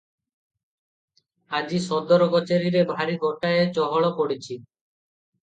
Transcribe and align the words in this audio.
ଆଜି 1.59 1.81
ସଦର 1.83 2.29
କଚେରିରେ 2.37 2.83
ଭାରି 2.93 3.19
ଗୋଟାଏ 3.27 3.61
ଚହଳ 3.79 4.13
ପଡିଛି। 4.19 4.59